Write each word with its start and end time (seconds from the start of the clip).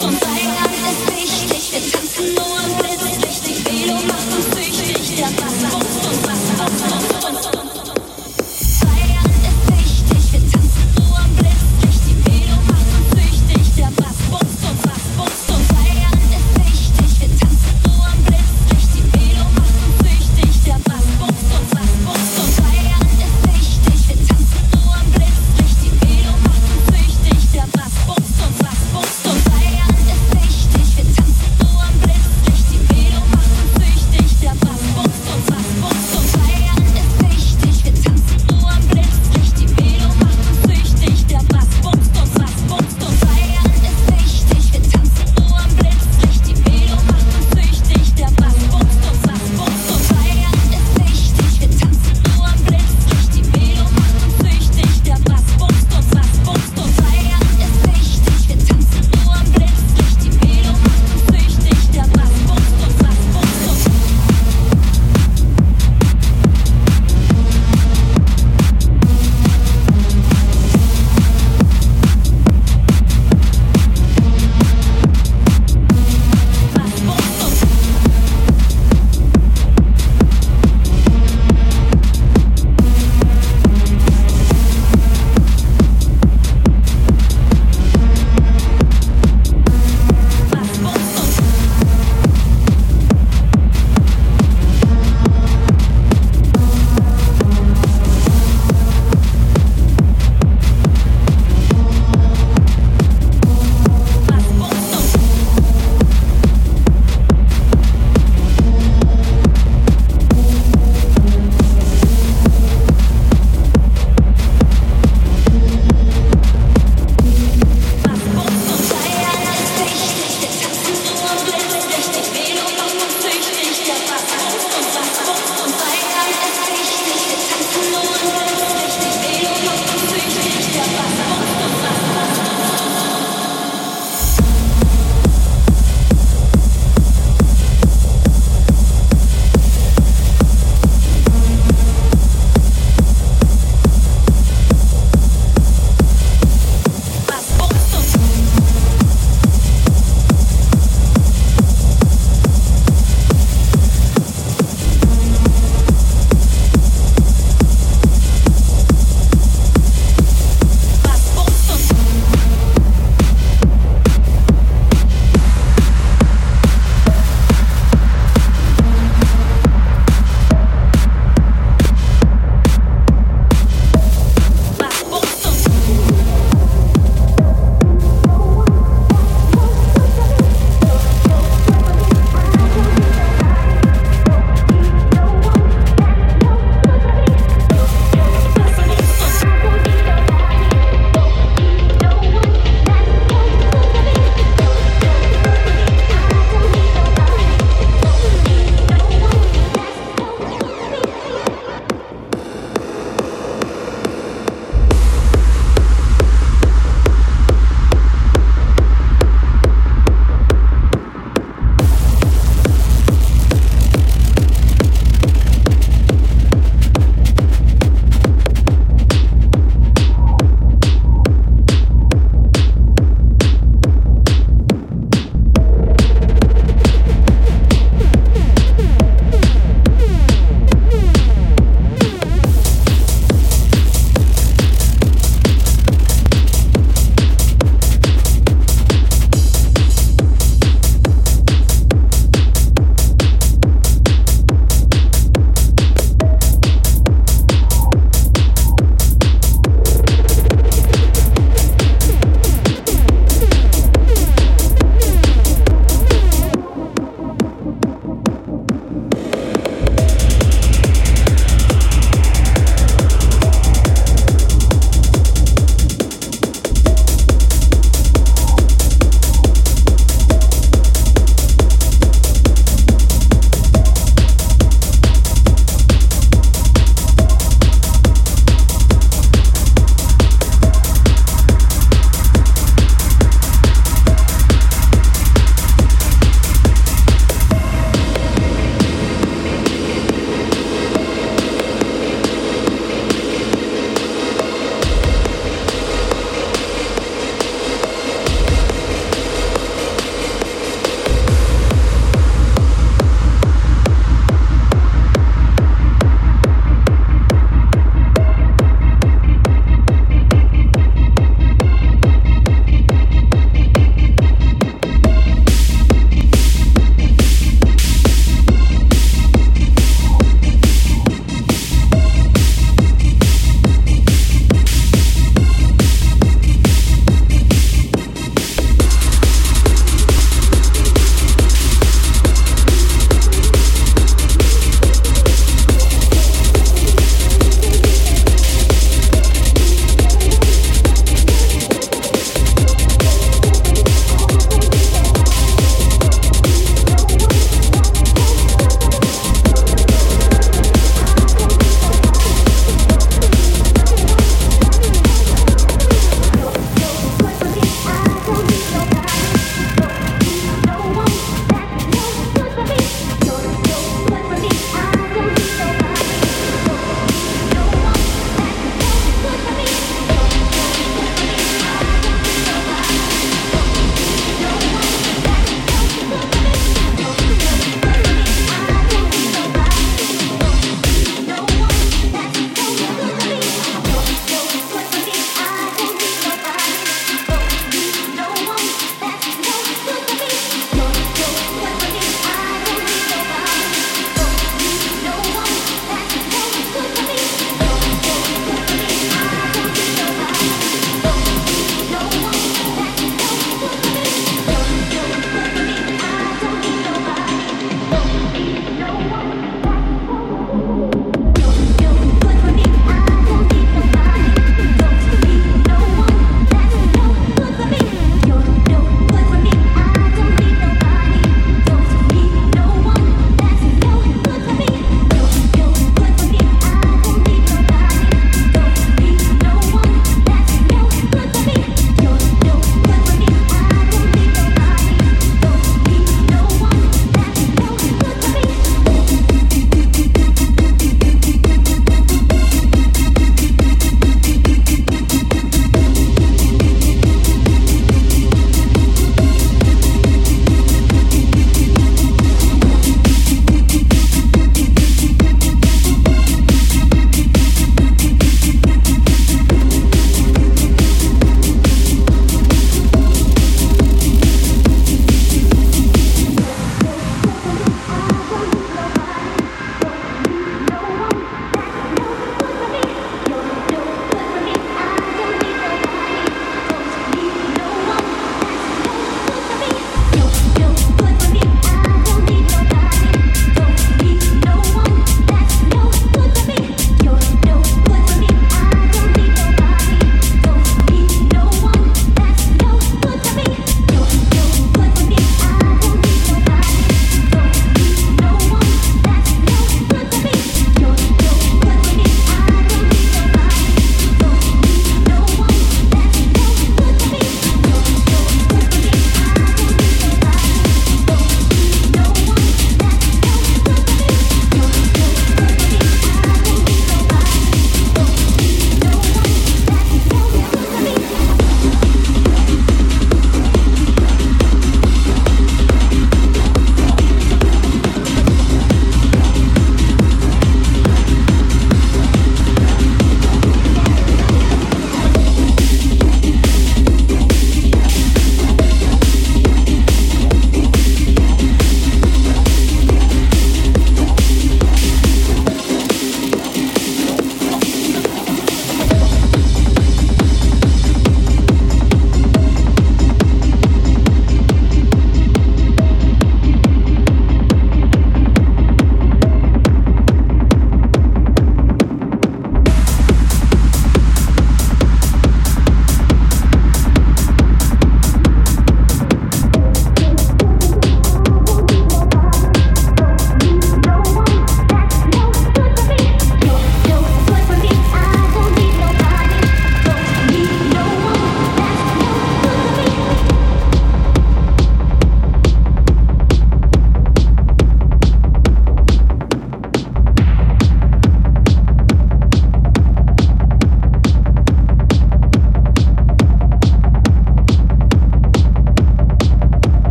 on 0.00 0.12
fire. 0.12 0.43